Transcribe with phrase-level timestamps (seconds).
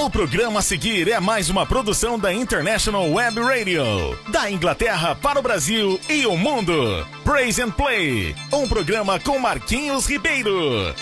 [0.00, 3.84] O programa a seguir é mais uma produção da International Web Radio,
[4.28, 7.04] da Inglaterra para o Brasil e o mundo.
[7.24, 10.94] Praise and Play, um programa com Marquinhos Ribeiro.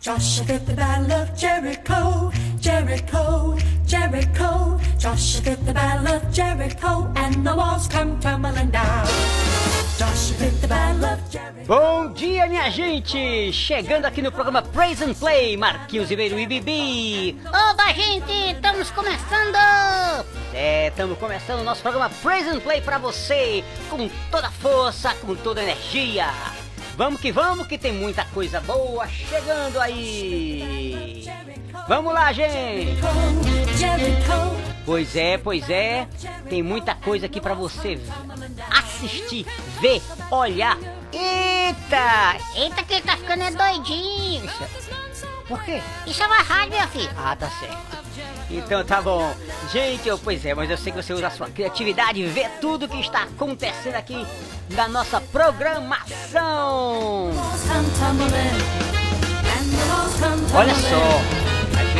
[0.00, 2.30] Joshua fit the battle of Jericho,
[2.60, 4.80] Jericho, Jericho.
[4.96, 9.67] Joshua fit the battle of Jericho, and the walls come tumbling down.
[11.66, 13.52] Bom dia, minha gente!
[13.52, 17.40] Chegando aqui no programa Praise and Play, Marquinhos Ribeiro e Bibi.
[17.46, 18.52] Oba, gente!
[18.52, 19.56] Estamos começando!
[20.54, 25.34] É, estamos começando o nosso programa Praise and Play pra você, com toda força, com
[25.34, 26.28] toda energia.
[26.96, 31.24] Vamos que vamos, que tem muita coisa boa chegando aí.
[31.88, 32.96] Vamos lá, gente!
[34.88, 36.08] Pois é, pois é.
[36.48, 38.00] Tem muita coisa aqui pra você
[38.70, 39.44] assistir,
[39.82, 40.78] ver, olhar.
[41.12, 42.38] Eita!
[42.56, 44.50] Eita, que ele tá ficando é doidinho!
[45.46, 45.82] Por quê?
[46.06, 47.10] Isso é uma rádio, meu filho!
[47.18, 47.76] Ah, tá certo.
[48.50, 49.30] Então tá bom.
[49.70, 52.88] Gente, eu, pois é, mas eu sei que você usa a sua criatividade vê tudo
[52.88, 54.26] que está acontecendo aqui
[54.70, 56.08] na nossa programação.
[60.54, 61.20] Olha só,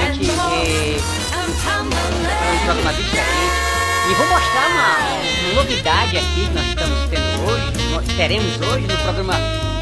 [0.00, 3.56] a gente tem um programa diferente
[4.10, 4.98] e vou mostrar uma,
[5.48, 9.34] uma novidade aqui que nós estamos tendo hoje, nós teremos hoje no programa,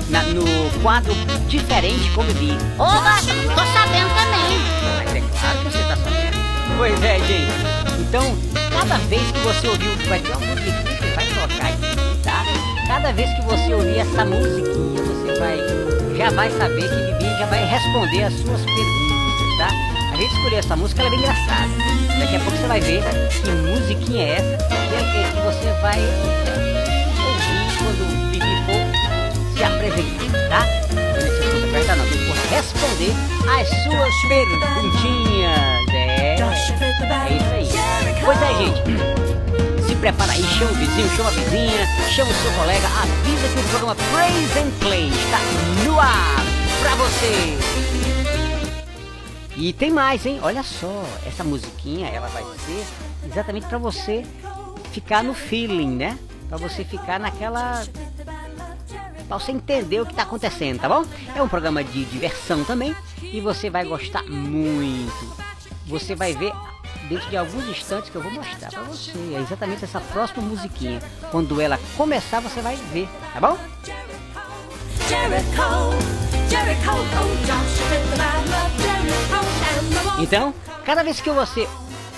[0.08, 0.44] na- no
[0.82, 1.12] quadro
[1.48, 2.56] Diferente Como Vi.
[2.78, 4.60] Oba, tô sabendo também!
[4.96, 6.36] Mas é claro que você tá sabendo.
[6.76, 7.52] Pois é, gente.
[8.00, 8.36] Então,
[8.72, 12.44] cada vez que você ouvir, vai ter uma musiquinha que vai tocar aqui, tá?
[12.86, 15.58] Cada vez que você ouvir essa musiquinha, você vai
[16.16, 19.68] já vai saber que Bibi já vai responder as suas perguntas, tá?
[20.16, 21.68] A gente escolheu essa música, ela é bem engraçada.
[22.18, 23.02] Daqui a pouco você vai ver
[23.44, 26.00] que musiquinha é essa que, é- que você vai
[27.20, 30.66] ouvir quando o Bibi for se apresentar, tá?
[30.94, 33.12] Não se apresentar não, ele for responder
[33.60, 35.86] as suas perguntinhas.
[35.92, 36.36] É,
[37.28, 37.68] é isso aí.
[38.24, 39.86] Pois é, gente.
[39.86, 43.60] Se prepara aí, chama o vizinho, chama a vizinha, chama o seu colega, avisa que
[43.60, 45.38] o programa Praise and Play está
[45.84, 46.42] no ar
[46.80, 47.75] pra você.
[49.56, 50.38] E tem mais, hein?
[50.42, 52.86] Olha só, essa musiquinha, ela vai ser
[53.26, 54.24] exatamente pra você
[54.92, 56.18] ficar no feeling, né?
[56.48, 57.82] Pra você ficar naquela
[59.26, 61.04] Pra você entender o que tá acontecendo, tá bom?
[61.34, 65.36] É um programa de diversão também e você vai gostar muito.
[65.86, 66.52] Você vai ver
[67.08, 69.12] dentro de alguns instantes que eu vou mostrar pra você.
[69.34, 71.00] É exatamente essa próxima musiquinha.
[71.32, 73.58] Quando ela começar, você vai ver, tá bom?
[75.08, 76.25] Jericho,
[80.18, 80.52] Então,
[80.84, 81.68] cada vez que você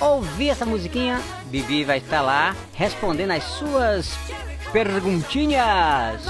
[0.00, 4.16] ouvir essa musiquinha, Bibi vai estar lá respondendo as suas
[4.72, 6.22] perguntinhas.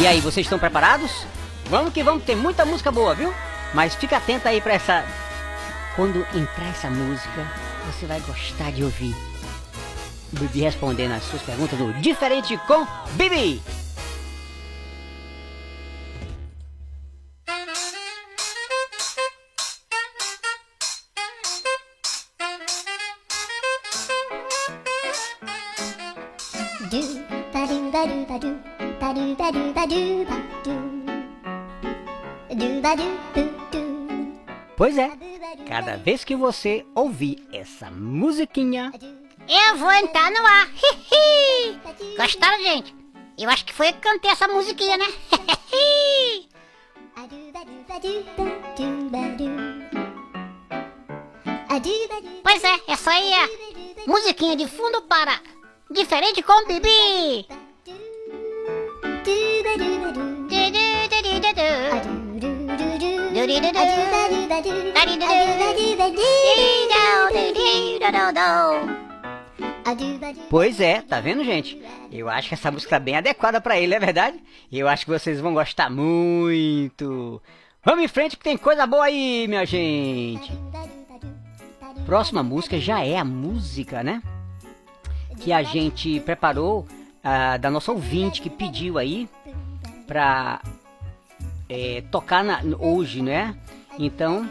[0.00, 1.26] E aí, vocês estão preparados?
[1.66, 3.34] Vamos que vamos, tem muita música boa, viu?
[3.74, 5.04] Mas fica atento aí pra essa.
[5.96, 7.46] Quando entrar essa música,
[7.86, 9.16] você vai gostar de ouvir.
[10.32, 13.60] Bibi respondendo as suas perguntas no Diferente com Bibi.
[34.76, 35.10] Pois é,
[35.68, 38.90] cada vez que você ouvir essa musiquinha,
[39.48, 40.68] Eu vou entrar no ar!
[42.16, 42.94] Gostaram, gente?
[43.38, 45.06] Eu acho que foi eu que cantei essa musiquinha, né?
[52.42, 53.48] Pois é, essa aí é a
[54.06, 55.40] musiquinha de fundo para
[55.90, 57.61] Diferente com Bibi!
[70.48, 71.82] Pois é, tá vendo, gente?
[72.10, 74.40] Eu acho que essa música tá bem adequada pra ele, é verdade?
[74.70, 77.42] Eu acho que vocês vão gostar muito.
[77.84, 80.52] Vamos em frente que tem coisa boa aí, minha gente.
[82.06, 84.22] Próxima música já é a música, né?
[85.40, 86.86] Que a gente preparou
[87.24, 89.28] ah, da nossa ouvinte que pediu aí
[90.06, 90.60] pra
[91.72, 93.56] eh, tocar na- hoje, né?
[93.98, 94.46] Então,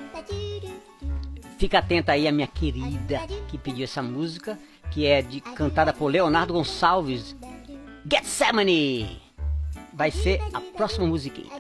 [1.60, 4.58] fica atenta aí a minha querida que pediu essa música,
[4.92, 7.36] que é de cantada por Leonardo Gonçalves.
[8.12, 9.22] Getsemane!
[9.94, 11.52] Vai ser a próxima musiquinha.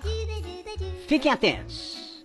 [1.07, 2.23] Fiquem atentos.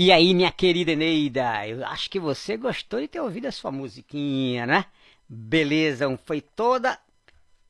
[0.00, 3.72] E aí, minha querida Eneida, eu acho que você gostou de ter ouvido a sua
[3.72, 4.84] musiquinha, né?
[5.28, 6.96] Beleza, foi toda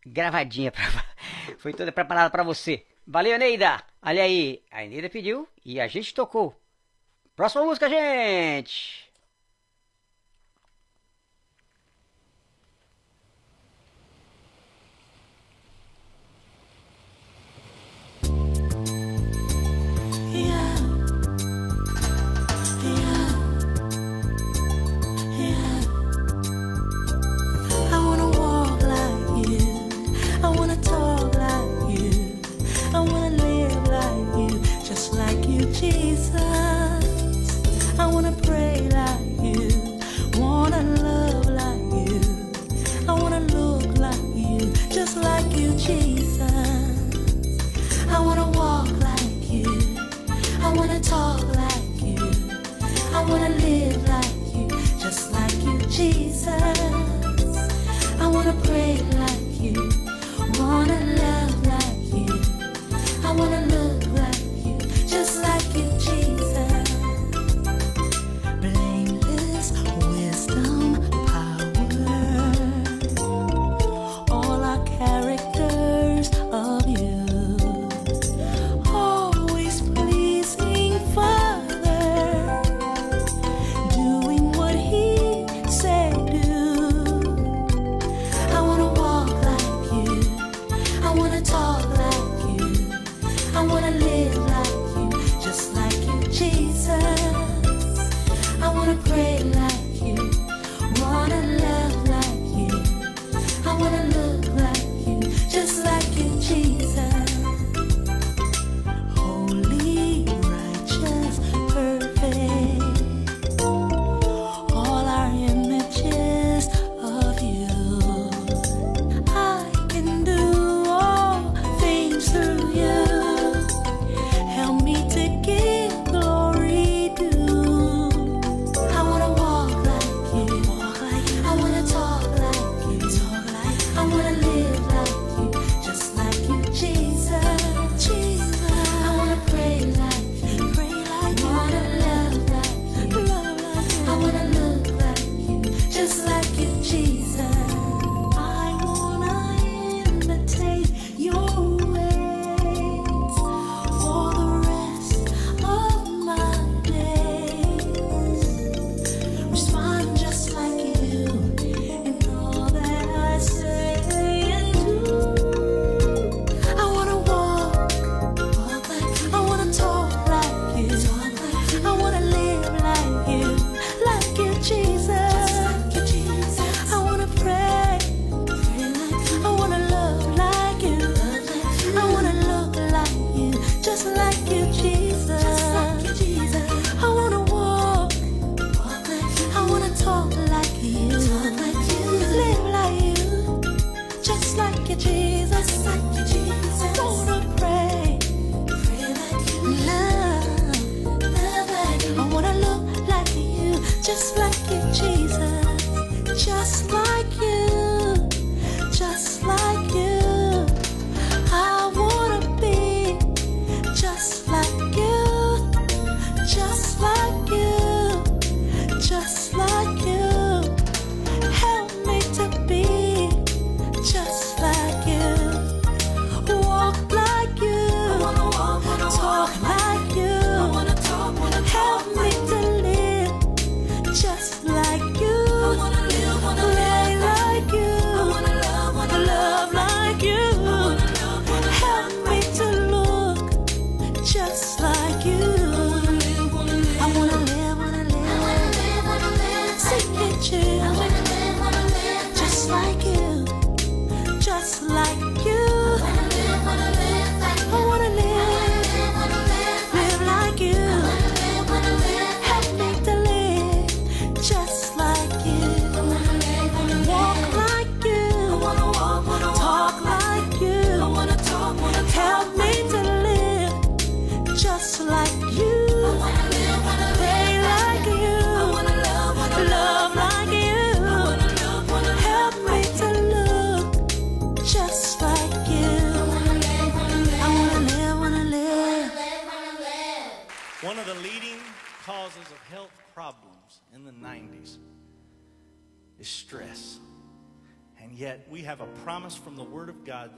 [0.04, 0.84] gravadinha, pra...
[1.56, 2.84] foi toda preparada para você.
[3.06, 3.82] Valeu, Eneida!
[4.02, 6.54] Olha aí, a Eneida pediu e a gente tocou.
[7.34, 9.07] Próxima música, gente!
[35.80, 36.47] Jesus.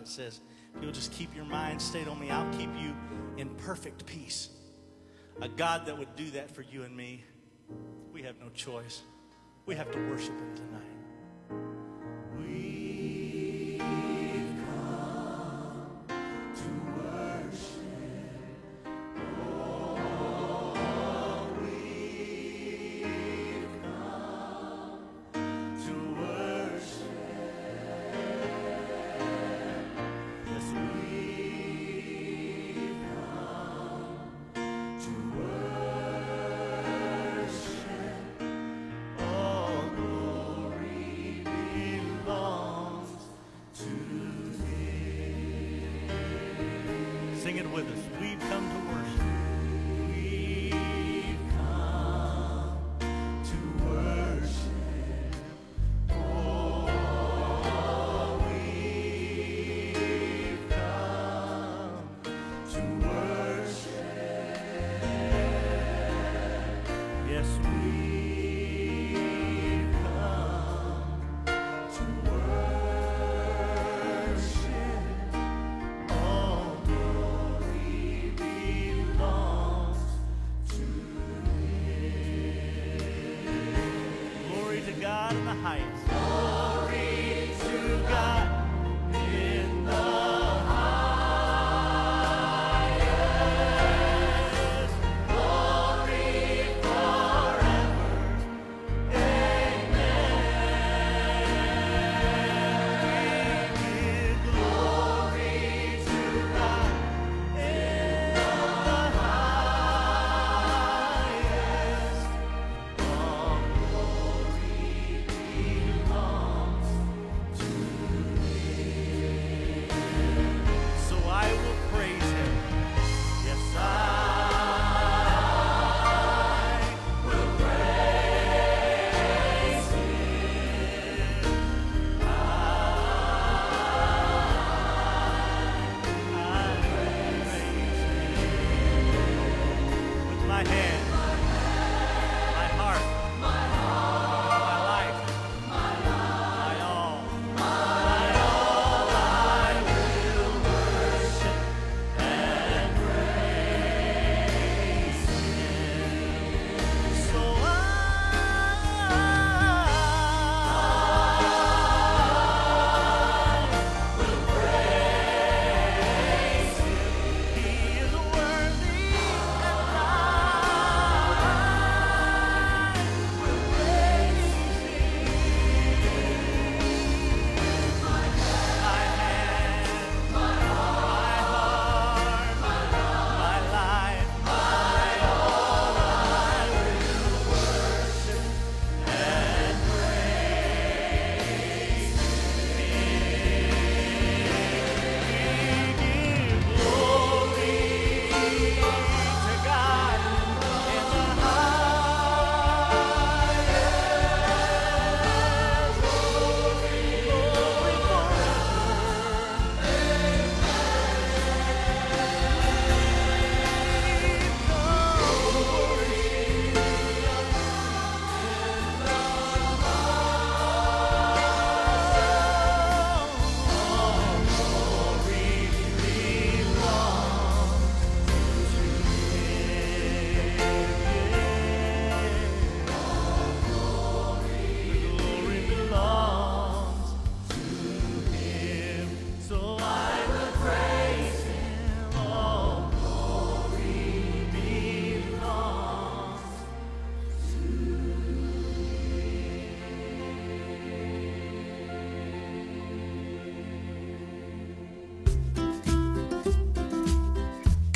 [0.01, 0.41] That says,
[0.75, 2.97] if you'll just keep your mind stayed on me, I'll keep you
[3.37, 4.49] in perfect peace.
[5.43, 7.23] A God that would do that for you and me,
[8.13, 9.03] we have no choice.
[9.67, 10.81] We have to worship Him tonight.
[12.39, 12.80] We've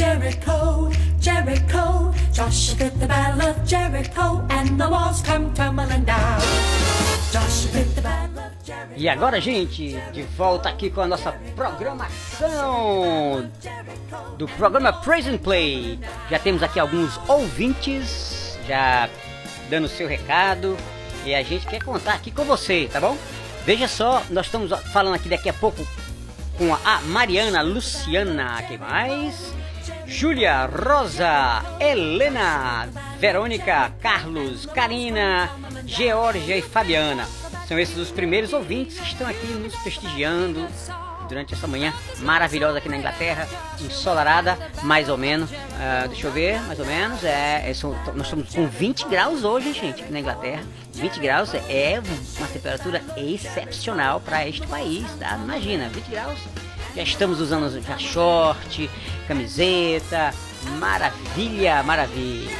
[0.00, 0.88] Jericho,
[1.20, 2.10] Jericho.
[2.32, 6.40] Joshua the battle of Jericho, and the walls come tumbling down.
[7.30, 8.94] Joshua the battle Jericho.
[8.96, 13.50] E agora, gente, de volta aqui com a nossa programação
[14.38, 16.00] do programa Praise and Play.
[16.30, 19.06] Já temos aqui alguns ouvintes já
[19.68, 20.78] dando seu recado
[21.26, 23.18] e a gente quer contar aqui com você, tá bom?
[23.66, 25.86] Veja só, nós estamos falando aqui daqui a pouco
[26.56, 29.52] com a Mariana, Luciana, quem mais?
[30.10, 32.88] Júlia, Rosa, Helena,
[33.20, 35.48] Verônica, Carlos, Karina,
[35.86, 37.24] Georgia e Fabiana.
[37.68, 40.66] São esses os primeiros ouvintes que estão aqui nos prestigiando
[41.28, 43.46] durante essa manhã maravilhosa aqui na Inglaterra,
[43.80, 45.48] ensolarada, mais ou menos.
[45.80, 47.22] Ah, deixa eu ver, mais ou menos.
[47.22, 50.64] É, é, são- nós estamos com 20 graus hoje, gente, aqui na Inglaterra.
[50.92, 52.02] 20 graus é
[52.36, 55.38] uma temperatura excepcional para este país, tá?
[55.40, 56.38] Imagina, 20 graus.
[56.94, 58.90] Já estamos usando já short,
[59.28, 60.34] camiseta,
[60.78, 62.50] maravilha, maravilha.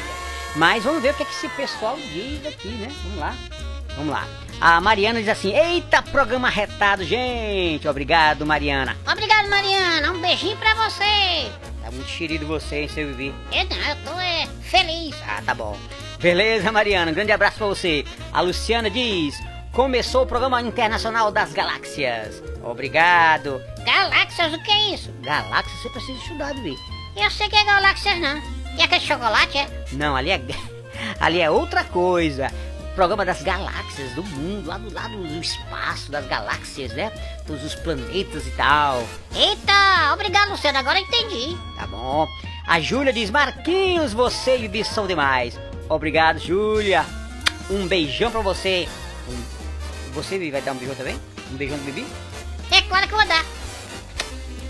[0.56, 2.92] Mas vamos ver o que, é que esse pessoal diz aqui, né?
[3.04, 3.34] Vamos lá.
[3.96, 4.26] Vamos lá.
[4.60, 7.88] A Mariana diz assim: Eita, programa retado, gente.
[7.88, 8.96] Obrigado, Mariana.
[9.10, 10.12] Obrigado, Mariana.
[10.12, 11.50] Um beijinho pra você.
[11.82, 13.34] Tá muito querido você, hein, seu Vivi.
[13.52, 15.16] Eu não, eu tô é, feliz.
[15.26, 15.76] Ah, tá bom.
[16.18, 17.10] Beleza, Mariana.
[17.10, 18.04] Um grande abraço pra você.
[18.32, 19.34] A Luciana diz:
[19.72, 22.49] Começou o programa Internacional das Galáxias.
[22.62, 23.60] Obrigado.
[23.84, 25.10] Galáxias, o que é isso?
[25.22, 26.76] Galáxia, você precisa estudar, Vivi.
[27.16, 28.40] Eu sei que é galáxias, não.
[28.76, 29.84] E aquele chocolate, é?
[29.92, 30.40] Não, ali é,
[31.20, 32.50] ali é outra coisa.
[32.94, 37.10] Programa das galáxias do mundo, lá do lado do espaço, das galáxias, né?
[37.46, 39.02] Todos os planetas e tal.
[39.34, 40.78] Eita, obrigado, Luciano.
[40.78, 41.56] Agora eu entendi.
[41.76, 42.26] Tá bom.
[42.66, 45.58] A Júlia diz: Marquinhos, você e o Bibi são demais.
[45.88, 47.04] Obrigado, Júlia.
[47.70, 48.88] Um beijão pra você.
[49.28, 51.18] Um- Você, Bibi, vai dar um beijão também?
[51.52, 52.04] Um beijão do Bibi?
[52.70, 53.44] É claro que eu vou dar.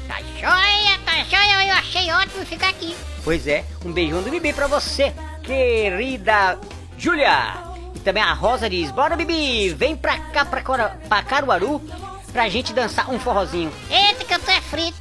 [0.09, 1.67] Tá joia, tá joia.
[1.67, 2.97] Eu achei ótimo ficar aqui.
[3.23, 6.59] Pois é, um beijão do Bibi pra você, querida
[6.99, 7.55] Júlia.
[7.95, 11.81] E também a Rosa diz: Bora, Bibi, vem pra cá, pra, Cora- pra Caruaru,
[12.33, 13.73] pra gente dançar um forrozinho.
[13.91, 14.99] Eita, que eu tô é frito.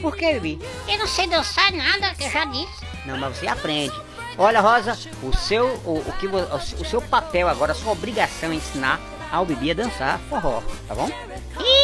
[0.00, 0.64] Por que, Bibi?
[0.88, 2.82] Eu não sei dançar nada, que eu já disse.
[3.06, 3.92] Não, mas você aprende.
[4.38, 6.38] Olha, Rosa, o seu, o, o que, vo-
[6.80, 8.98] o seu papel agora, a sua obrigação é ensinar
[9.32, 11.10] ao Bibi dançar forró, tá bom?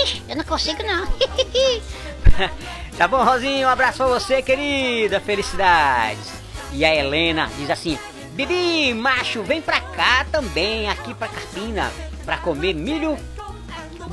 [0.05, 1.09] Ixi, eu não consigo não.
[2.97, 3.67] tá bom, Rosinha?
[3.67, 5.19] Um abraço pra você, querida.
[5.19, 6.31] Felicidades.
[6.73, 7.99] E a Helena diz assim:
[8.33, 11.91] Bibi, macho, vem pra cá também, aqui pra Carpina,
[12.25, 13.17] pra comer milho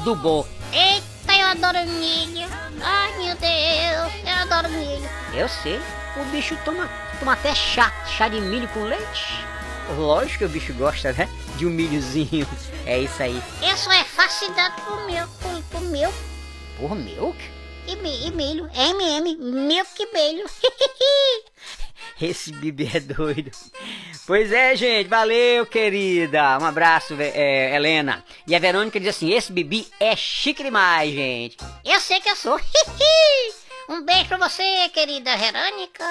[0.06, 0.48] do bo.
[0.72, 2.48] Eita, eu adoro milho.
[2.82, 5.10] Ai, meu Deus, eu adoro milho.
[5.34, 5.82] Eu sei,
[6.18, 9.46] o bicho toma, toma até chá, chá de milho com leite.
[9.98, 11.30] Lógico que o bicho gosta, né?
[11.58, 12.48] De um milhozinho.
[12.86, 13.42] É isso aí.
[13.78, 15.28] Sou é fascinado por milho,
[15.72, 16.14] por, milho
[16.78, 17.38] Por milk?
[17.88, 18.70] e, mi- e milho.
[18.74, 20.46] MM, milk e milho.
[22.22, 23.52] Esse bebê é doido.
[24.26, 25.08] Pois é, gente.
[25.08, 26.58] Valeu, querida.
[26.60, 28.24] Um abraço, é, Helena.
[28.48, 31.58] E a Verônica diz assim: esse bebê é chique demais, gente.
[31.84, 32.60] eu sei que eu sou.
[33.90, 36.06] um beijo pra você, querida Verônica.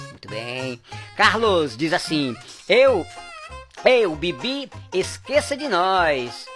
[0.00, 0.80] Muito bem.
[1.18, 2.36] Carlos diz assim:
[2.68, 3.04] eu,
[3.84, 6.46] eu, Bibi, esqueça de nós.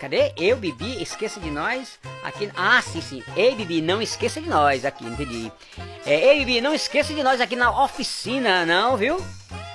[0.00, 0.32] Cadê?
[0.38, 1.98] Eu, Bibi, esqueça de nós.
[2.24, 2.50] Aqui.
[2.56, 3.22] Ah, sim, sim.
[3.36, 5.52] Ei, Bibi, não esqueça de nós aqui, entendi.
[6.06, 9.22] É, ei, Bibi, não esqueça de nós aqui na oficina, não, viu?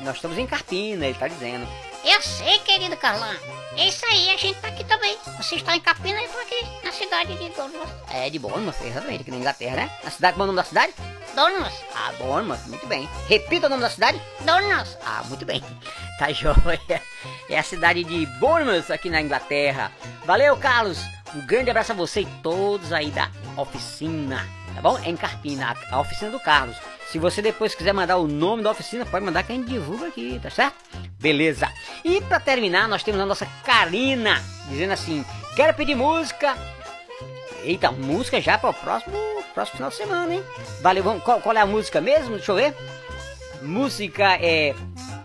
[0.02, 1.68] Nós estamos em Carpina, ele tá dizendo.
[2.04, 3.34] Eu sei, querido Carlão.
[3.78, 5.18] É isso aí, a gente tá aqui também.
[5.38, 7.90] Você está em Capina e eu tô aqui na cidade de Douglas.
[8.12, 9.92] É de Bournemouth, exatamente, aqui na Inglaterra, né?
[10.04, 10.94] Na cidade, qual é o nome da cidade?
[11.36, 13.08] Douglas, Ah, Bournemouth, muito bem.
[13.30, 14.22] Repita o nome da cidade.
[14.42, 14.98] Douglas.
[15.06, 15.64] Ah, muito bem.
[16.20, 17.02] Tá joia.
[17.50, 19.92] É a cidade de Bournemouth, aqui na Inglaterra.
[20.24, 21.00] Valeu, Carlos.
[21.34, 24.48] Um grande abraço a você e todos aí da oficina.
[24.76, 25.00] Tá bom?
[25.00, 26.76] É em Carpina, a oficina do Carlos.
[27.12, 30.08] Se você depois quiser mandar o nome da oficina, pode mandar que a gente divulga
[30.08, 30.76] aqui, tá certo?
[31.20, 31.70] Beleza.
[32.06, 36.56] E pra terminar, nós temos a nossa Karina dizendo assim: quero pedir música
[37.64, 39.18] Eita, música já para o próximo,
[39.54, 40.44] próximo final de semana, hein?
[40.82, 42.38] Valeu, vamos, qual, qual é a música mesmo?
[42.38, 42.76] Deixa eu ver.
[43.62, 44.74] Música é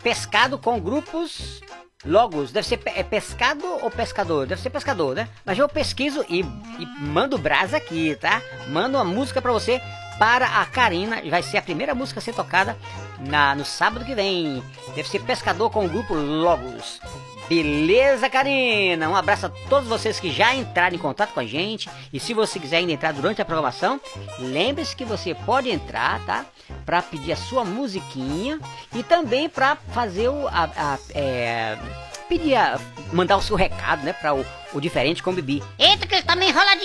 [0.03, 1.63] Pescado com grupos
[2.05, 2.53] Logos.
[2.53, 4.47] Deve ser é pescado ou pescador?
[4.47, 5.29] Deve ser pescador, né?
[5.45, 8.43] Mas eu pesquiso e, e mando brasa aqui, tá?
[8.69, 9.81] Mando uma música para você
[10.19, 11.21] para a Karina.
[11.29, 12.77] Vai ser a primeira música a ser tocada
[13.21, 14.63] na, no sábado que vem.
[14.95, 17.01] Deve ser pescador com o grupo Logos.
[17.49, 19.09] Beleza, Karina?
[19.09, 21.89] Um abraço a todos vocês que já entraram em contato com a gente.
[22.13, 24.01] E se você quiser ainda entrar durante a programação,
[24.41, 26.45] lembre-se que você pode entrar, tá?
[26.85, 28.59] Para pedir a sua musiquinha
[28.93, 30.49] e também para fazer o.
[30.49, 31.79] A, a- é,
[32.27, 32.79] pedir a,
[33.13, 34.13] mandar o seu recado, né?
[34.13, 35.63] Para o, o diferente com o Bibi.
[35.79, 36.85] Eita, que ele tá me enrola de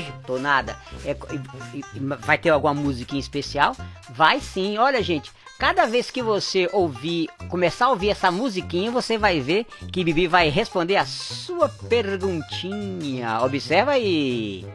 [0.00, 0.12] hoje.
[0.26, 0.76] Tô nada.
[1.04, 3.76] É, e- e- e vai ter alguma musiquinha especial?
[4.10, 4.78] Vai sim.
[4.78, 9.66] Olha, gente, cada vez que você ouvir, começar a ouvir essa musiquinha, você vai ver
[9.92, 13.40] que Bibi vai responder a sua perguntinha.
[13.42, 14.66] Observa aí.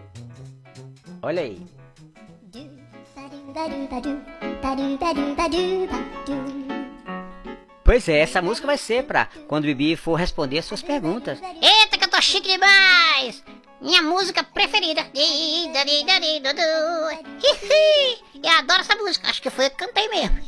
[1.22, 1.62] Olha aí.
[7.92, 11.38] Pois é, essa música vai ser pra quando Bibi for responder as suas perguntas.
[11.62, 13.44] Eita, que eu tô chique demais!
[13.82, 15.06] Minha música preferida.
[18.42, 19.30] Eu adoro essa música.
[19.30, 20.40] Acho que foi eu que cantei mesmo.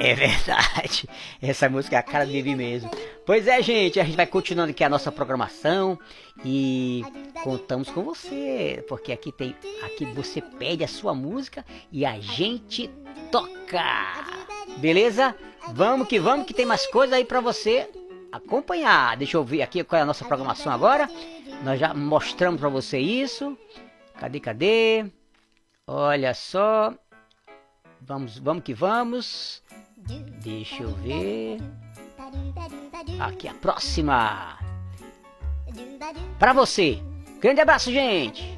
[0.00, 1.08] É verdade.
[1.40, 2.90] Essa música é a cara de Bibi mesmo.
[3.24, 5.98] Pois é, gente, a gente vai continuando aqui a nossa programação
[6.44, 7.02] e
[7.42, 12.90] contamos com você, porque aqui tem, aqui você pede a sua música e a gente
[13.30, 13.84] toca.
[14.78, 15.34] Beleza?
[15.72, 17.88] Vamos que vamos que tem mais coisa aí pra você
[18.30, 19.16] acompanhar.
[19.16, 21.08] Deixa eu ver aqui qual é a nossa programação agora.
[21.64, 23.56] Nós já mostramos pra você isso.
[24.20, 25.06] Cadê, cadê?
[25.86, 26.94] Olha só.
[28.06, 29.62] Vamos, vamos que vamos.
[30.42, 31.58] Deixa eu ver.
[33.18, 34.58] Aqui a próxima.
[36.38, 37.02] Pra você.
[37.40, 38.56] Grande abraço, gente.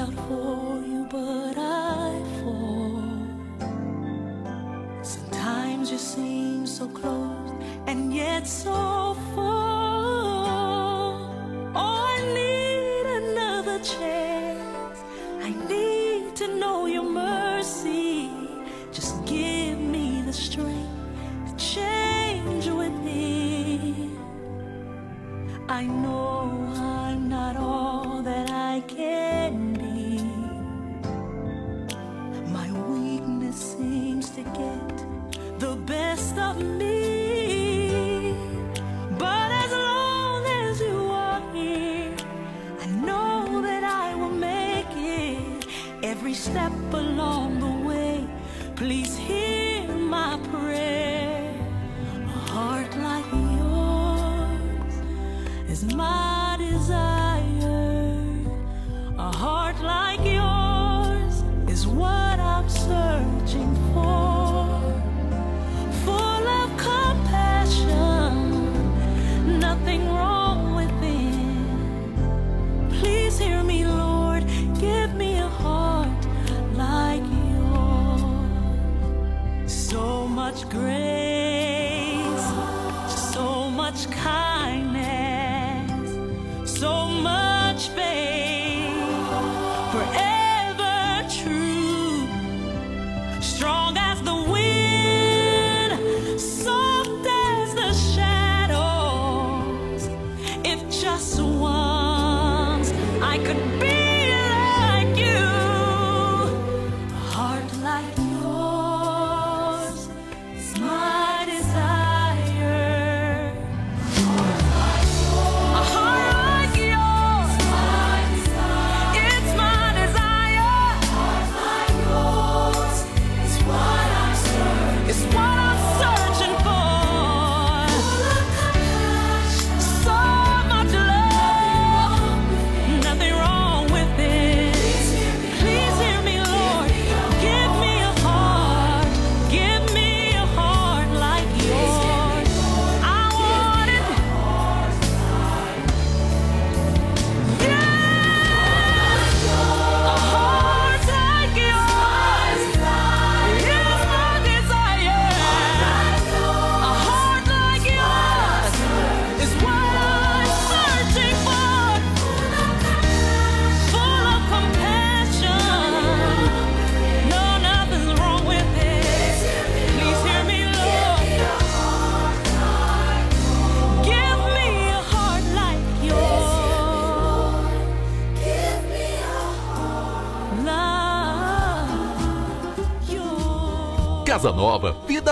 [0.00, 1.49] Out for you, but
[6.80, 7.52] so close
[7.88, 11.12] and yet so far.
[11.74, 14.98] Oh, I need another chance.
[15.42, 18.30] I need to know your mercy.
[18.92, 20.88] Just give me the strength
[21.48, 24.16] to change with within.
[25.68, 28.49] I know I'm not all that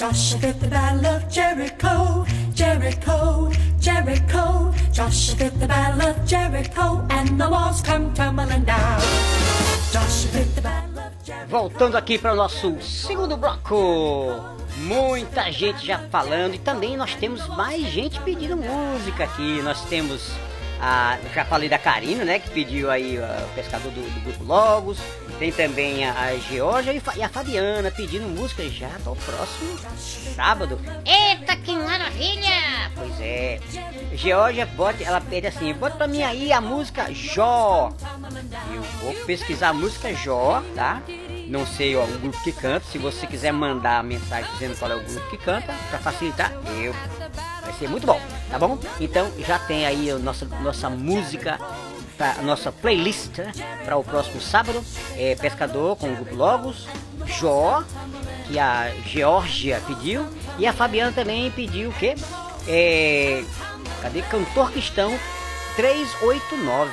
[0.00, 4.72] Joshua the battle of Jericho, Jericho, Jericho.
[4.90, 8.98] Joshua the battle of Jericho, and the walls come tumbling down.
[9.92, 11.50] Joshua the battle of Jericho.
[11.50, 14.40] Voltando aqui para o nosso segundo bloco.
[14.78, 19.60] Muita gente já falando e também nós temos mais gente pedindo música aqui.
[19.60, 20.32] Nós temos
[20.80, 24.96] a, já falei da Karina, né, que pediu aí o pescador do, do grupo Logos.
[25.40, 29.78] Tem também a, a Georgia e, e a Fabiana pedindo música já para o próximo
[30.36, 30.78] sábado.
[31.06, 32.90] Eita, que maravilha!
[32.94, 33.58] Pois é.
[34.12, 37.90] Georgia, bote, ela pede assim, bota pra mim aí a música Jó.
[38.70, 41.00] Eu vou pesquisar a música Jó, tá?
[41.48, 42.84] Não sei ó, o grupo que canta.
[42.84, 46.52] Se você quiser mandar a mensagem dizendo qual é o grupo que canta, pra facilitar,
[46.82, 46.94] eu.
[47.62, 48.78] Vai ser muito bom, tá bom?
[49.00, 51.58] Então já tem aí a nossa, nossa música,
[52.20, 53.50] pra, a nossa playlist, né?
[53.82, 54.84] Para o próximo sábado.
[55.16, 56.86] É Pescador com o grupo Logos,
[57.24, 57.82] Jó,
[58.46, 60.28] que a Georgia pediu.
[60.58, 62.14] E a Fabiana também pediu o quê?
[62.68, 63.42] É,
[64.02, 64.20] cadê?
[64.20, 65.18] Cantor Cristão
[65.76, 66.90] 389.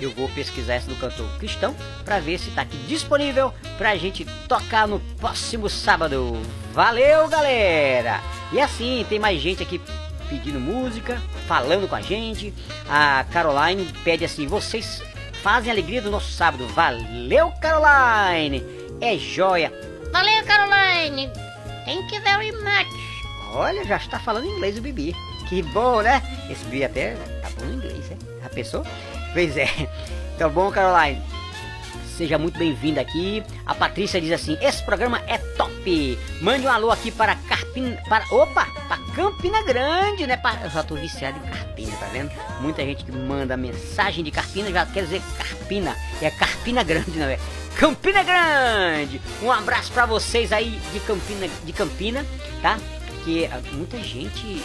[0.00, 4.24] Eu vou pesquisar essa do cantor cristão para ver se tá aqui disponível pra gente
[4.48, 6.40] tocar no próximo sábado.
[6.72, 8.20] Valeu, galera!
[8.52, 9.80] E assim, tem mais gente aqui
[10.28, 12.54] pedindo música, falando com a gente.
[12.88, 15.02] A Caroline pede assim: vocês
[15.42, 16.68] fazem a alegria do nosso sábado.
[16.68, 18.62] Valeu, Caroline!
[19.00, 19.72] É joia!
[20.12, 21.30] Valeu, Caroline!
[21.84, 23.08] Thank you very much!
[23.54, 25.14] Olha, já está falando inglês o Bibi.
[25.48, 26.22] Que bom, né?
[26.50, 28.18] Esse Bibi até tá bom em inglês, né?
[28.42, 28.86] Já pensou?
[29.32, 29.68] Pois é.
[30.36, 31.20] Então bom, Caroline.
[32.18, 33.44] Seja muito bem-vinda aqui.
[33.64, 36.18] A Patrícia diz assim: esse programa é top.
[36.42, 37.96] Mande um alô aqui para Carpina.
[38.08, 38.66] Para, opa!
[38.88, 40.36] Para Campina Grande, né?
[40.36, 42.32] Pa- Eu já tô viciado em Carpina, tá vendo?
[42.60, 45.96] Muita gente que manda mensagem de Carpina já quer dizer Carpina.
[46.20, 47.38] É Carpina Grande, não é?
[47.76, 49.20] Campina Grande!
[49.40, 52.26] Um abraço para vocês aí de Campina, de Campina,
[52.60, 52.78] tá?
[53.24, 54.60] Que ah, muita gente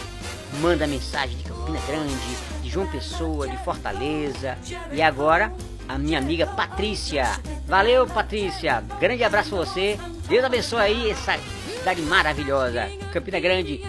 [0.60, 4.58] manda mensagem de Campina Grande, de João Pessoa, de Fortaleza.
[4.90, 5.52] E agora,
[5.88, 7.24] a minha amiga Patrícia.
[7.68, 8.82] Valeu, Patrícia.
[8.98, 9.96] Grande abraço pra você.
[10.28, 11.38] Deus abençoe aí essa
[11.78, 12.90] cidade maravilhosa.
[13.12, 13.80] Campina Grande,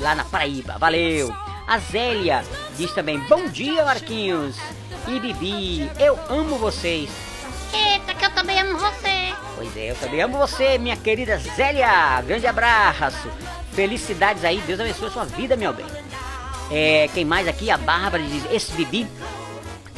[0.00, 0.76] lá na Paraíba.
[0.78, 1.32] Valeu.
[1.64, 2.44] A Zélia
[2.76, 4.56] diz também: Bom dia, Marquinhos.
[5.06, 7.08] E Bibi, eu amo vocês.
[7.72, 9.32] Eita, que eu também amo você!
[9.54, 12.20] Pois é, eu também amo você, minha querida Zélia.
[12.22, 13.30] Grande abraço.
[13.72, 15.86] Felicidades aí, Deus abençoe a sua vida, meu bem.
[16.70, 17.70] É, quem mais aqui?
[17.70, 19.06] A Bárbara diz: Esse Bibi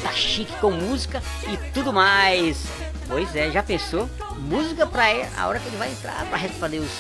[0.03, 2.65] tá chique com música e tudo mais.
[3.09, 4.09] Pois é, já pensou?
[4.39, 6.91] Música pra ele, a hora que ele vai entrar pra responder os,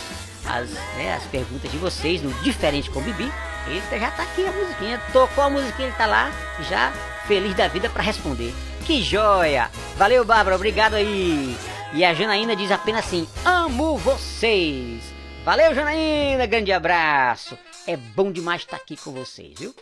[0.44, 3.30] as, né, as perguntas de vocês no Diferente com Bibi.
[3.68, 5.00] Eita, já tá aqui a musiquinha.
[5.12, 6.33] Tocou a musiquinha, ele tá lá,
[6.68, 6.92] já
[7.26, 8.52] feliz da vida pra responder.
[8.85, 9.70] Que joia!
[9.96, 11.56] Valeu, Bárbara, obrigado aí.
[11.92, 15.02] E a Janaína diz apenas assim: Amo vocês.
[15.44, 17.56] Valeu, Janaína, grande abraço.
[17.90, 19.74] É bom demais estar aqui com vocês, viu?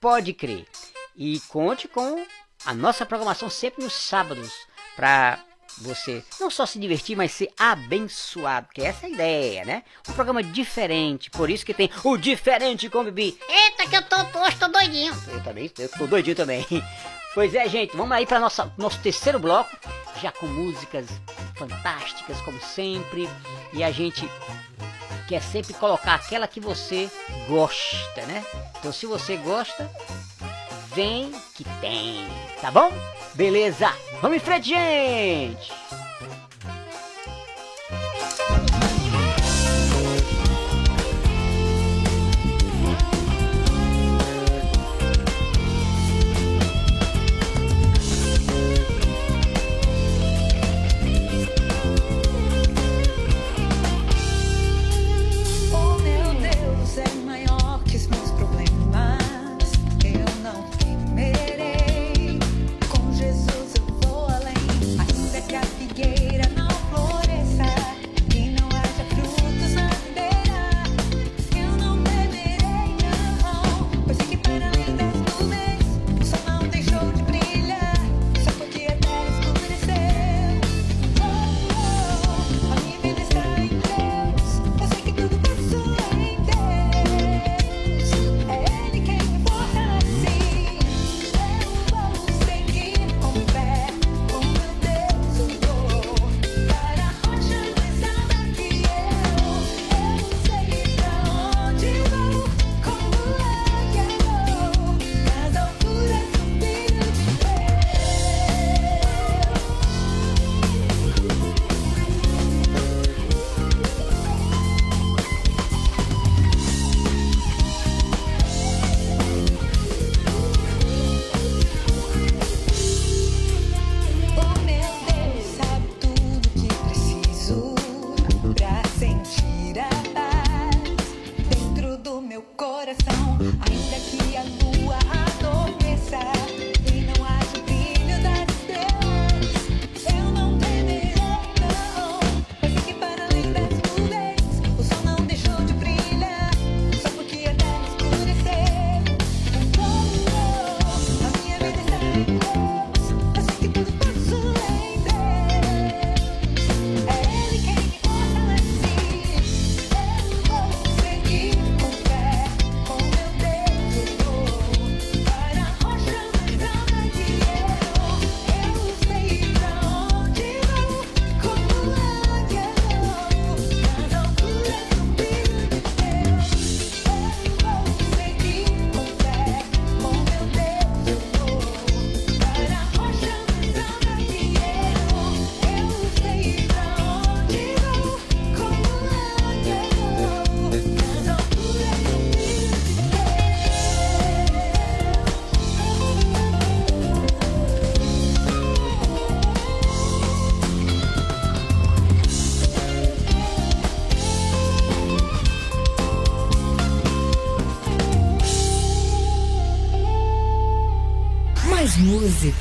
[0.00, 0.66] Pode crer.
[1.16, 2.26] E conte com
[2.66, 4.52] a nossa programação sempre nos sábados
[4.96, 5.38] para
[5.78, 9.84] você não só se divertir, mas ser abençoado, que essa é a ideia, né?
[10.08, 13.38] Um programa diferente, por isso que tem o Diferente com Bibi.
[13.48, 15.14] Eita, que eu tô, tô, hoje tô doidinho!
[15.28, 16.66] Eu também, eu tô doidinho também.
[17.34, 19.74] Pois é, gente, vamos aí para nossa nosso terceiro bloco,
[20.20, 21.06] já com músicas
[21.56, 23.26] fantásticas como sempre,
[23.72, 24.28] e a gente
[25.22, 27.10] quer sempre colocar aquela que você
[27.48, 28.44] gosta, né?
[28.78, 29.90] Então se você gosta,
[30.94, 32.26] vem que tem,
[32.60, 32.92] tá bom?
[33.34, 33.92] Beleza?
[34.20, 35.72] Vamos em frente, gente!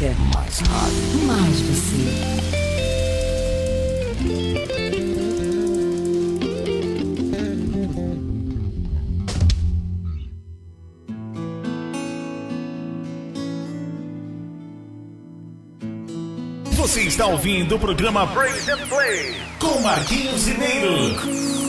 [0.02, 0.16] música.
[0.34, 1.26] Mais rádio.
[1.26, 2.52] Mais você.
[16.72, 21.61] Você está ouvindo o programa Praise and Play com Marquinhos e Ribeiro.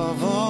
[0.00, 0.49] above all.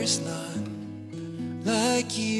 [0.00, 2.39] there is none like you.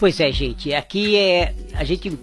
[0.00, 1.54] Pois é, gente, aqui é.
[1.74, 2.18] A gente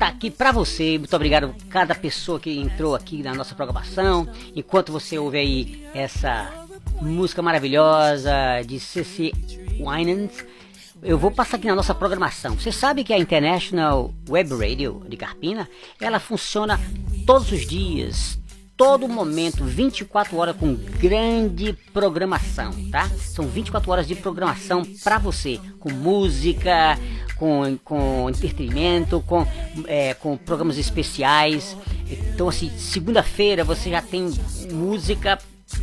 [0.00, 0.98] tá aqui pra você.
[0.98, 4.28] Muito obrigado a cada pessoa que entrou aqui na nossa programação.
[4.52, 6.66] Enquanto você ouve aí essa
[7.00, 8.32] música maravilhosa
[8.66, 9.30] de C.C.
[9.78, 10.44] Winans,
[11.04, 12.58] eu vou passar aqui na nossa programação.
[12.58, 16.80] Você sabe que a International Web Radio de Carpina, ela funciona
[17.24, 18.40] todos os dias,
[18.76, 23.08] todo momento, 24 horas com grande programação, tá?
[23.08, 26.98] São 24 horas de programação para você, com música,
[27.36, 29.46] com, com entretenimento, com,
[29.86, 31.76] é, com programas especiais.
[32.10, 34.30] Então, assim, segunda-feira você já tem
[34.70, 35.38] música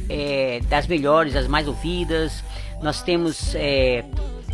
[0.07, 2.43] é, das melhores, as mais ouvidas.
[2.81, 4.05] Nós temos é,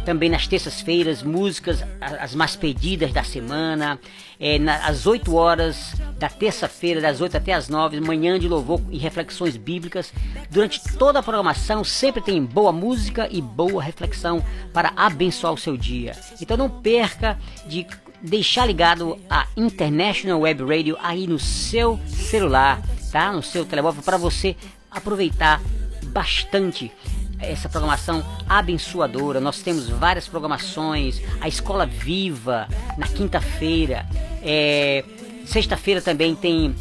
[0.05, 3.99] também nas terças-feiras músicas as mais pedidas da semana.
[4.39, 8.81] É, na- às 8 horas da terça-feira, das 8 até as 9, manhã de louvor
[8.89, 10.13] e reflexões bíblicas.
[10.49, 14.43] Durante toda a programação sempre tem boa música e boa reflexão
[14.73, 16.13] para abençoar o seu dia.
[16.41, 17.37] Então não perca
[17.67, 17.85] de
[18.21, 22.81] deixar ligado a International Web Radio aí no seu celular,
[23.11, 23.31] tá?
[23.31, 24.55] No seu telemóvel para você
[24.89, 25.61] aproveitar
[26.05, 26.91] bastante
[27.39, 29.39] essa programação abençoadora.
[29.39, 32.67] Nós temos várias programações, a Escola Viva
[32.97, 34.05] na quinta-feira,
[34.41, 35.03] é,
[35.45, 36.75] sexta-feira também tem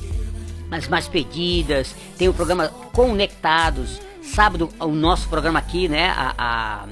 [0.71, 4.01] as mais pedidas, tem o programa Conectados.
[4.23, 6.11] Sábado, o nosso programa aqui, né?
[6.11, 6.87] A, a-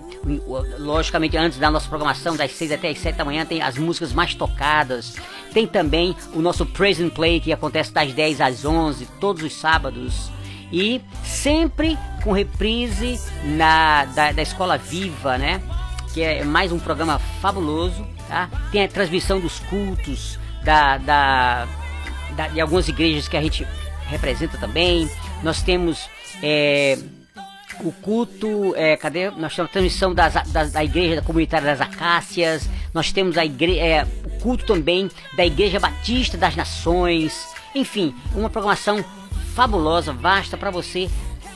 [0.79, 4.12] logicamente, antes da nossa programação, das 6 até as 7 da manhã, tem as músicas
[4.14, 5.17] mais tocadas.
[5.53, 9.53] Tem também o nosso Praise and Play, que acontece das 10 às 11, todos os
[9.53, 10.31] sábados.
[10.73, 15.61] E sempre com reprise na, da, da Escola Viva, né?
[16.12, 18.49] Que é mais um programa fabuloso, tá?
[18.73, 21.69] Tem a transmissão dos cultos da, da,
[22.37, 23.67] da- de algumas igrejas que a gente
[24.09, 25.09] representa também.
[25.43, 26.09] Nós temos
[26.43, 26.99] é,
[27.81, 29.31] o culto, é, cadê?
[29.31, 30.35] Nós temos a transmissão das,
[30.73, 32.69] da igreja comunitária das Acácias.
[32.93, 37.47] Nós temos a igre, é, o culto também da Igreja Batista das Nações.
[37.75, 39.05] Enfim, uma programação
[39.57, 41.09] fabulosa, vasta para você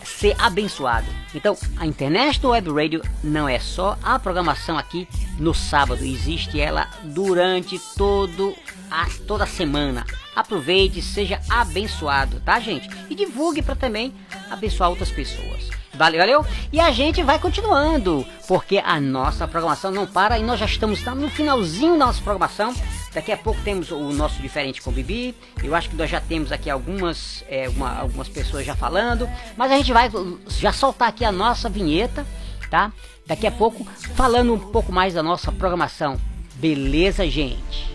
[0.02, 1.06] ser abençoado.
[1.34, 5.06] Então, a International Web Radio não é só a programação aqui
[5.38, 8.56] no sábado, existe ela durante todo
[8.90, 10.06] a, toda a semana.
[10.34, 12.88] Aproveite, seja abençoado, tá, gente?
[13.10, 14.14] E divulgue para também
[14.50, 15.68] abençoar outras pessoas.
[16.00, 16.46] Valeu, valeu?
[16.72, 21.04] E a gente vai continuando, porque a nossa programação não para e nós já estamos
[21.04, 22.74] no finalzinho da nossa programação.
[23.12, 25.34] Daqui a pouco temos o nosso diferente com Bibi.
[25.62, 29.28] Eu acho que nós já temos aqui algumas, é, uma- algumas pessoas já falando.
[29.58, 30.10] Mas a gente vai
[30.58, 32.26] já soltar aqui a nossa vinheta,
[32.70, 32.90] tá?
[33.26, 33.84] Daqui a pouco
[34.14, 36.18] falando um pouco mais da nossa programação.
[36.54, 37.94] Beleza, gente?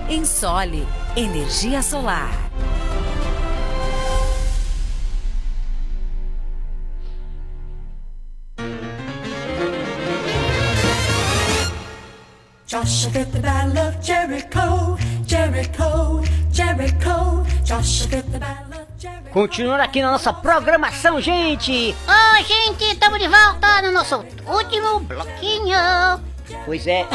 [0.11, 0.85] Insole
[1.15, 2.29] Energia Solar.
[12.67, 17.45] Joshua the battle of Jericho, Jericho, Jericho.
[17.63, 19.31] Joshua the battle of Jericho.
[19.31, 21.95] Continuando aqui na nossa programação, gente.
[22.05, 26.30] Ô, gente, estamos de volta no nosso último bloquinho.
[26.65, 27.07] Pois é,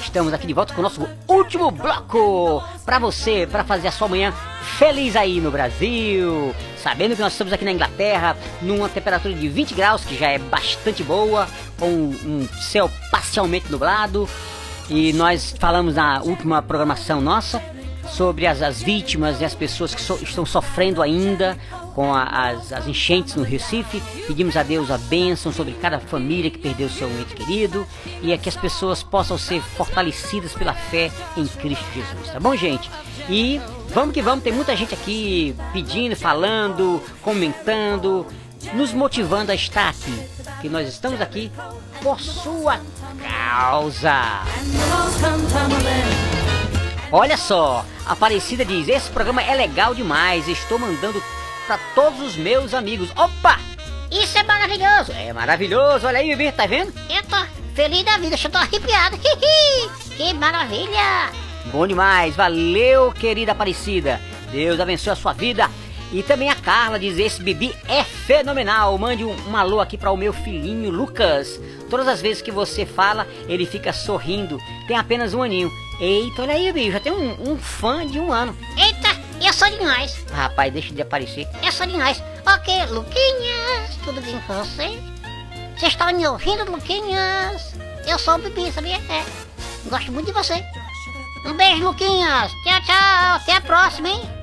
[0.00, 4.08] estamos aqui de volta com o nosso último bloco para você, para fazer a sua
[4.08, 4.32] manhã
[4.78, 6.54] feliz aí no Brasil.
[6.82, 10.38] Sabendo que nós estamos aqui na Inglaterra, numa temperatura de 20 graus, que já é
[10.38, 14.28] bastante boa, com um céu parcialmente nublado.
[14.88, 17.60] E nós falamos na última programação nossa
[18.08, 21.56] sobre as, as vítimas e as pessoas que so- estão sofrendo ainda
[21.94, 24.02] com a- as, as enchentes no Recife.
[24.26, 27.86] Pedimos a Deus a bênção sobre cada família que perdeu seu ente querido
[28.22, 32.54] e é que as pessoas possam ser fortalecidas pela fé em Cristo Jesus, tá bom,
[32.56, 32.90] gente?
[33.28, 33.60] E
[33.92, 38.26] vamos que vamos, tem muita gente aqui pedindo, falando, comentando,
[38.74, 40.14] nos motivando a estar aqui,
[40.60, 41.50] que nós estamos aqui
[42.02, 42.78] por sua
[43.22, 44.42] causa.
[47.12, 50.48] Olha só, a Aparecida diz: Esse programa é legal demais.
[50.48, 51.22] Estou mandando
[51.66, 53.10] para todos os meus amigos.
[53.16, 53.58] Opa!
[54.10, 55.12] Isso é maravilhoso.
[55.12, 56.06] É maravilhoso.
[56.06, 56.92] Olha aí, Bibi, tá vendo?
[57.10, 57.36] Eu tô
[57.74, 59.18] feliz da vida, eu tô arrepiado.
[60.16, 61.30] que maravilha.
[61.66, 62.34] Bom demais.
[62.34, 64.20] Valeu, querida Aparecida.
[64.50, 65.68] Deus abençoe a sua vida.
[66.12, 68.96] E também a Carla diz: Esse Bibi é fenomenal.
[68.98, 71.60] Mande um, um alô aqui para o meu filhinho Lucas.
[71.90, 74.58] Todas as vezes que você fala, ele fica sorrindo.
[74.86, 75.70] Tem apenas um aninho.
[76.00, 78.56] Eita, olha aí, Bibi, já tem um, um fã de um ano.
[78.76, 79.08] Eita,
[79.44, 80.24] eu sou demais.
[80.30, 81.48] Rapaz, deixa de aparecer.
[81.62, 82.22] Eu sou demais.
[82.46, 84.98] Ok, Luquinhas, tudo bem com você?
[85.76, 87.74] Você está me ouvindo, Luquinhas?
[88.06, 88.96] Eu sou o Bibi, sabia?
[88.96, 89.24] É.
[89.88, 90.62] Gosto muito de você.
[91.46, 92.52] Um beijo, Luquinhas.
[92.62, 93.36] Tchau, tchau.
[93.36, 94.35] Até a próxima, hein?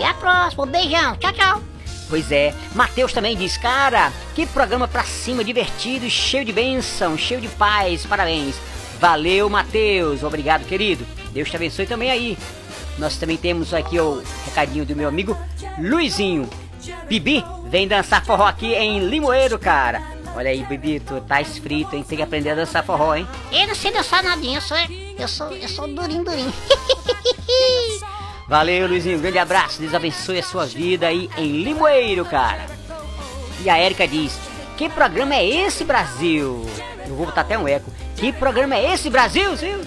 [0.00, 0.64] Até a próxima.
[0.64, 1.16] Um beijão.
[1.16, 1.62] Tchau, tchau.
[2.08, 7.40] Pois é, Matheus também diz, cara, que programa pra cima, divertido, cheio de bênção, cheio
[7.40, 8.56] de paz, parabéns.
[8.98, 11.06] Valeu, Matheus, obrigado, querido.
[11.32, 12.36] Deus te abençoe também aí.
[12.98, 15.36] Nós também temos aqui o recadinho do meu amigo
[15.78, 16.50] Luizinho.
[17.08, 20.02] Bibi, vem dançar forró aqui em Limoeiro, cara.
[20.34, 22.02] Olha aí, Bibi, tu tá esfrito, hein?
[22.02, 23.28] Tem que aprender a dançar forró, hein?
[23.52, 24.76] Eu não sei dançar nadinha, eu sou,
[25.16, 26.52] eu sou, eu sou durinho, durinho.
[28.50, 29.20] Valeu, Luizinho.
[29.20, 29.80] Grande abraço.
[29.80, 32.66] Deus abençoe a sua vida aí em Limoeiro, cara.
[33.62, 34.36] E a Érica diz:
[34.76, 36.66] Que programa é esse, Brasil?
[37.06, 37.92] Eu vou botar até um eco.
[38.16, 39.56] Que programa é esse, Brasil?
[39.56, 39.80] Sim.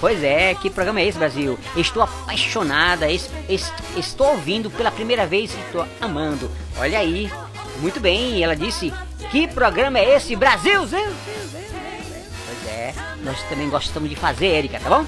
[0.00, 1.56] Pois é, que programa é esse, Brasil?
[1.76, 6.50] Estou apaixonada, es- es- estou ouvindo pela primeira vez e estou amando.
[6.78, 7.30] Olha aí,
[7.78, 8.42] muito bem.
[8.42, 8.92] Ela disse:
[9.30, 10.80] Que programa é esse, Brasil?
[10.88, 15.06] Pois é, nós também gostamos de fazer, Érica, tá bom?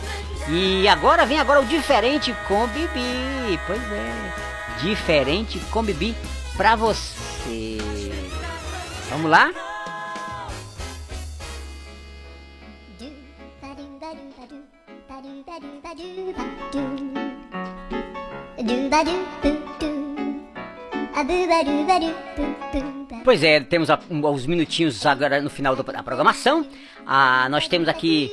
[0.49, 3.59] E agora vem agora o diferente com Bibi.
[3.67, 4.33] Pois é,
[4.81, 6.15] diferente com Bibi
[6.57, 7.79] pra você.
[9.11, 9.51] Vamos lá?
[23.25, 26.67] Pois é, temos a- os minutinhos agora no final da programação.
[27.07, 28.31] Ah, nós temos aqui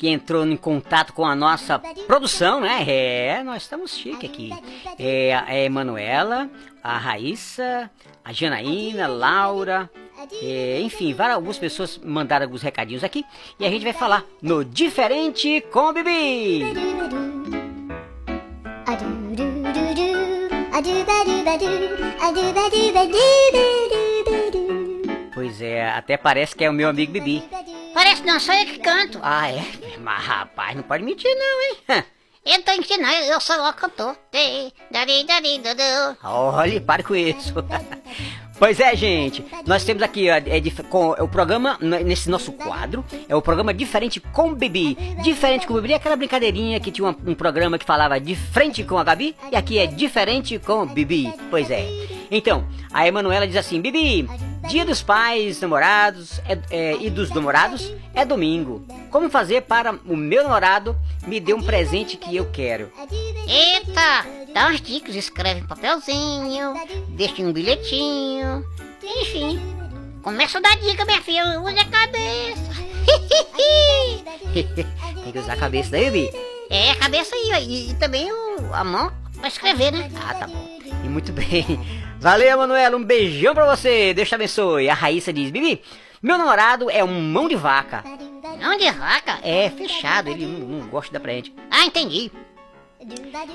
[0.00, 2.82] que entrou em contato com a nossa produção, né?
[2.88, 4.50] É, nós estamos chique aqui.
[4.98, 6.48] É é a Emanuela,
[6.82, 7.90] a Raíssa,
[8.24, 9.90] a Janaína, Laura,
[10.42, 13.26] é, enfim, várias, algumas pessoas mandaram alguns recadinhos aqui
[13.58, 16.64] e a gente vai falar no Diferente com Bibi.
[25.40, 27.42] Pois é, até parece que é o meu amigo Bibi.
[27.94, 29.18] Parece não, sou eu que canto.
[29.22, 29.64] Ah, é?
[29.98, 32.04] Mas rapaz, não pode mentir não, hein?
[32.44, 34.18] Eu tô ensinando, eu sou o cantor.
[36.22, 37.54] Olhe, pare com isso.
[38.60, 39.44] pois é, gente.
[39.66, 43.42] Nós temos aqui ó, é, com, é o programa, n- nesse nosso quadro, é o
[43.42, 44.94] programa Diferente com Bibi.
[45.24, 48.84] Diferente com Bibi é aquela brincadeirinha que tinha uma- um programa que falava de frente
[48.84, 51.32] com a Gabi, e aqui é Diferente com Bibi.
[51.50, 51.88] Pois é.
[52.30, 54.28] Então, a Emanuela diz assim: Bibi,
[54.68, 58.84] dia dos pais, namorados é- é, e dos namorados é domingo.
[59.10, 60.94] Como fazer para o meu namorado
[61.26, 62.92] me dê um presente que eu quero?
[63.48, 66.74] Eita, dá umas dicas, escreve em papelzinho,
[67.08, 68.64] deixa um bilhetinho.
[69.02, 69.60] Enfim,
[70.22, 72.70] começa a dar dica, minha filha, use a cabeça.
[75.22, 76.30] Tem que usar a cabeça daí, Bibi.
[76.68, 80.10] É, a cabeça aí, e, e também o, a mão, Pra escrever, né?
[80.22, 80.78] Ah, tá bom.
[81.02, 81.64] E muito bem.
[82.20, 82.96] Valeu, Manuela.
[82.96, 84.12] Um beijão pra você.
[84.12, 84.90] Deus te abençoe.
[84.90, 85.82] A Raíssa diz: Bibi,
[86.22, 88.04] meu namorado é um mão de vaca.
[88.60, 89.38] Mão de vaca?
[89.42, 90.28] É, fechado.
[90.28, 91.54] Ele não, não gosta de dar presente.
[91.70, 92.30] Ah, entendi.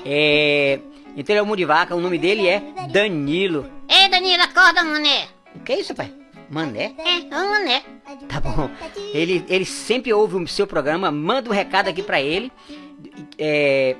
[0.04, 0.80] É.
[1.16, 1.94] Então ele é mão de vaca.
[1.94, 3.70] O nome dele é Danilo.
[3.88, 5.28] Ei, Danilo, acorda, mané.
[5.54, 6.12] O que é isso, pai?
[6.50, 6.94] Mané?
[6.98, 7.82] É, é um mané.
[8.28, 8.70] Tá bom.
[9.12, 12.52] Ele, ele sempre ouve o seu programa, manda um recado aqui pra ele.
[13.38, 13.96] É,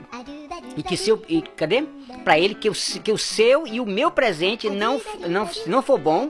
[0.76, 1.22] e que seu.
[1.28, 1.82] E, cadê?
[2.22, 5.99] Pra ele que o, que o seu e o meu presente não, não, não for
[5.99, 6.28] bom,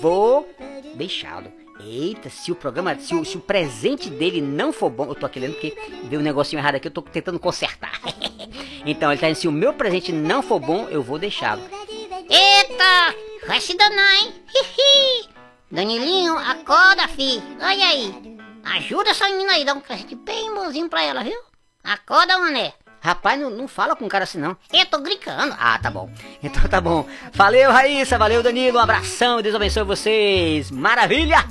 [0.00, 0.48] vou
[0.94, 1.61] deixá-lo.
[1.84, 5.26] Eita, se o programa, se o, se o presente dele não for bom, eu tô
[5.26, 8.00] aqui lendo porque deu um negocinho errado aqui, eu tô tentando consertar.
[8.86, 11.62] então ele tá dizendo, se o meu presente não for bom, eu vou deixá-lo.
[12.28, 13.16] Eita,
[13.46, 14.32] vai se danar, hein?
[15.70, 17.42] Danilinho, acorda, fi.
[17.60, 18.38] Olha aí.
[18.64, 21.38] Ajuda essa menina aí, dá um presente bem bonzinho pra ela, viu?
[21.82, 22.74] Acorda, mané.
[23.02, 24.56] Rapaz, não, não fala com um cara assim não.
[24.72, 25.56] Eu tô brincando.
[25.58, 26.08] Ah, tá bom.
[26.40, 27.04] Então tá bom.
[27.32, 28.16] Valeu, Raíssa.
[28.16, 28.78] Valeu, Danilo.
[28.78, 29.42] Um abração.
[29.42, 30.70] Deus abençoe vocês.
[30.70, 31.44] Maravilha!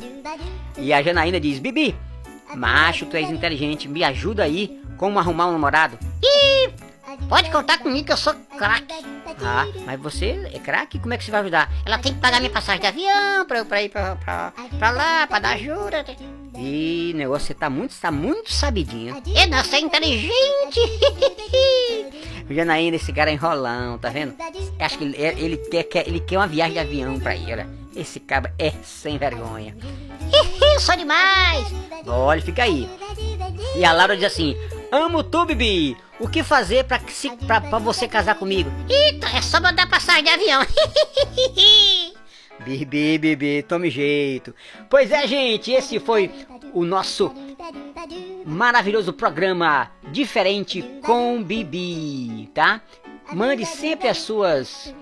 [0.78, 1.94] E a Janaína diz: Bibi,
[2.56, 3.90] macho, tu és inteligente.
[3.90, 6.00] Me ajuda aí como arrumar um namorado.
[6.24, 6.74] Ih,
[7.30, 8.94] pode contar comigo que eu sou craque.
[9.44, 11.00] Ah, mas você é craque?
[11.00, 11.70] Como é que você vai ajudar?
[11.86, 14.92] Ela tem que pagar minha passagem de avião pra eu pra ir pra, pra, pra
[14.92, 16.06] lá, pra dar ajuda.
[16.58, 19.22] Ih, negócio, você tá muito, tá muito sabidinho.
[19.26, 20.80] E não, você é inteligente.
[22.50, 24.36] Janaína, esse cara é enrolão, tá vendo?
[24.80, 27.70] Acho que ele, ele, quer, quer- ele quer uma viagem de avião pra ir, olha.
[27.96, 29.76] Esse cara é sem vergonha.
[30.80, 31.66] sou demais.
[32.06, 32.90] Olha, fica aí.
[33.76, 34.56] E a Laura diz assim:
[34.92, 35.96] Amo tu, Bibi.
[36.20, 38.70] O que fazer pra, que se, pra, pra você casar comigo?
[38.90, 40.62] Eita, é só mandar passagem de avião.
[42.60, 44.54] Bibi, Bibi, tome jeito.
[44.90, 46.30] Pois é, gente, esse foi
[46.74, 47.34] o nosso
[48.46, 52.82] maravilhoso programa Diferente com Bibi, tá?
[53.34, 54.94] Mande sempre as suas.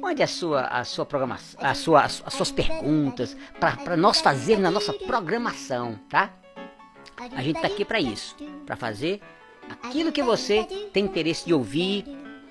[0.00, 4.70] Mande a sua, a sua programação, a sua, as suas perguntas para nós fazermos na
[4.70, 6.30] nossa programação, tá?
[7.36, 9.20] A gente tá aqui para isso, para fazer
[9.68, 12.04] aquilo que você tem interesse de ouvir,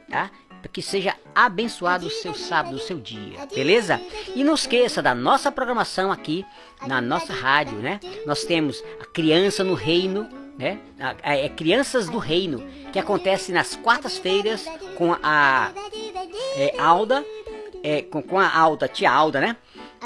[0.09, 0.29] tá?
[0.61, 4.01] Para que seja abençoado o seu sábado, o seu dia, beleza?
[4.35, 6.45] E não esqueça da nossa programação aqui
[6.85, 7.99] na nossa rádio, né?
[8.25, 10.79] Nós temos a Criança no Reino, né?
[11.21, 14.65] É Crianças do Reino, que acontece nas quartas-feiras
[14.97, 15.71] com a
[16.55, 17.23] é, Alda,
[17.83, 19.55] é, com, com a Alda, tia Alda, né?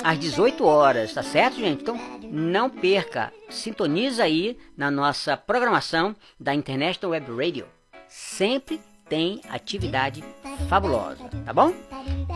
[0.03, 1.81] Às 18 horas, tá certo, gente?
[1.81, 7.65] Então não perca, sintoniza aí na nossa programação da International Web Radio.
[8.07, 8.79] Sempre
[9.09, 10.23] tem atividade
[10.69, 11.73] fabulosa, tá bom?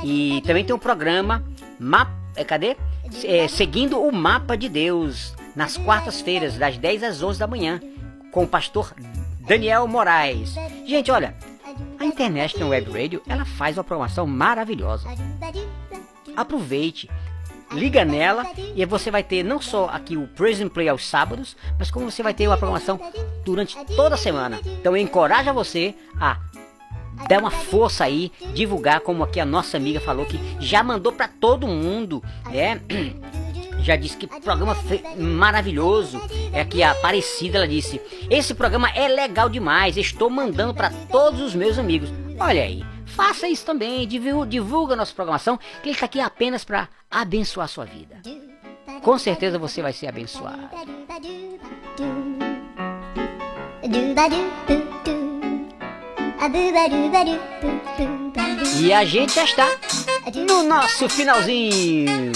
[0.04, 1.42] E também tem um programa,
[1.80, 2.76] map, é, cadê?
[3.24, 7.80] É, seguindo o mapa de Deus, nas quartas-feiras, das 10 às 11 da manhã,
[8.34, 8.94] com o pastor
[9.40, 10.56] Daniel Moraes.
[10.86, 11.34] Gente, olha,
[11.98, 15.08] a International Web Radio, ela faz uma programação maravilhosa.
[16.36, 17.10] Aproveite,
[17.72, 18.46] liga nela
[18.76, 22.22] e você vai ter não só aqui o Present Play aos sábados, mas como você
[22.22, 23.00] vai ter uma programação
[23.44, 24.60] durante toda a semana.
[24.80, 26.40] Então encoraja você a
[27.28, 31.28] dar uma força aí, divulgar como aqui a nossa amiga falou que já mandou para
[31.28, 32.82] todo mundo, né?
[33.82, 34.76] Já disse que programa
[35.16, 36.20] maravilhoso.
[36.52, 38.02] É que a Aparecida ela disse:
[38.32, 42.10] "Esse programa é legal demais, estou mandando para todos os meus amigos".
[42.40, 42.84] Olha aí,
[43.16, 47.86] faça isso também, divulga, nossa programação, que ele está aqui apenas para abençoar a sua
[47.86, 48.22] vida.
[49.02, 50.70] Com certeza você vai ser abençoado.
[58.80, 59.68] E a gente já está
[60.48, 62.32] no nosso finalzinho.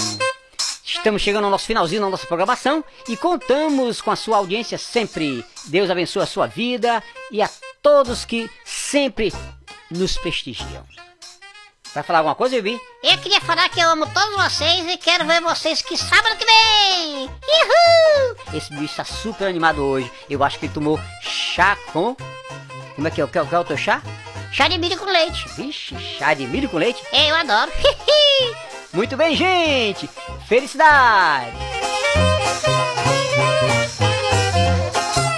[0.84, 5.44] Estamos chegando ao nosso finalzinho da nossa programação e contamos com a sua audiência sempre.
[5.66, 7.48] Deus abençoe a sua vida e a
[7.82, 9.32] todos que sempre
[9.90, 10.84] nos prestigiam.
[11.92, 12.80] Vai falar alguma coisa, Bibi?
[13.02, 16.46] Eu queria falar que eu amo todos vocês e quero ver vocês que sábado que
[16.46, 17.26] vem.
[17.26, 18.36] Uhul!
[18.54, 20.10] Esse bicho está super animado hoje.
[20.28, 22.14] Eu acho que ele tomou chá com.
[22.94, 23.26] Como é que é?
[23.26, 24.00] Qual qual é o teu chá?
[24.52, 25.48] Chá de milho com leite.
[25.56, 27.02] Vixe, chá de milho com leite?
[27.12, 27.72] Eu adoro.
[28.92, 30.08] Muito bem, gente!
[30.48, 31.56] Felicidade!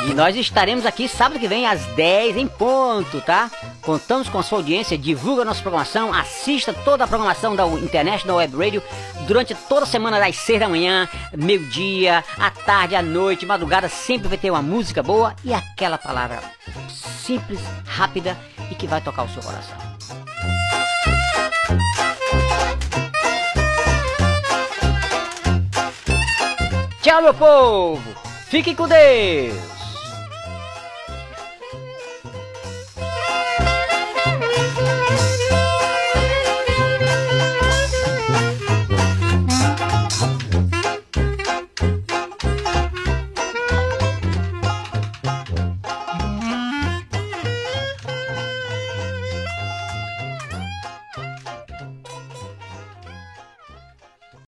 [0.08, 3.50] E nós estaremos aqui sábado que vem às 10 em ponto, tá?
[3.82, 8.56] Contamos com a sua audiência, divulga nossa programação, assista toda a programação da International Web
[8.56, 8.82] Radio
[9.26, 14.28] durante toda a semana das 6 da manhã, meio-dia, à tarde, à noite, madrugada, sempre
[14.28, 16.40] vai ter uma música boa e aquela palavra
[16.88, 18.36] simples, rápida
[18.70, 19.76] e que vai tocar o seu coração.
[27.02, 28.14] Tchau, meu povo!
[28.48, 29.71] Fiquem com Deus!